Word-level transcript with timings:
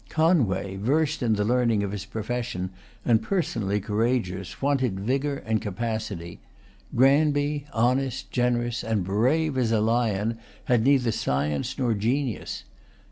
Conway, 0.09 0.77
versed 0.77 1.21
in 1.21 1.33
the 1.33 1.45
learning 1.45 1.83
of 1.83 1.91
his 1.91 2.05
profession, 2.05 2.71
and 3.05 3.21
personally 3.21 3.79
courageous, 3.79 4.59
wanted 4.59 4.99
vigour 4.99 5.43
and 5.45 5.61
capacity. 5.61 6.39
Granby, 6.95 7.67
honest, 7.71 8.31
generous, 8.31 8.83
and 8.83 9.03
brave 9.03 9.59
as 9.59 9.71
a 9.71 9.79
lion, 9.79 10.39
had 10.63 10.81
neither 10.83 11.11
science 11.11 11.77
nor 11.77 11.93
genius. 11.93 12.63